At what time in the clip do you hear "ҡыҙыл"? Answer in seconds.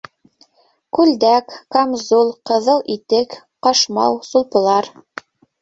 2.51-2.83